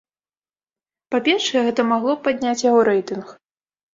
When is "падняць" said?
2.27-2.65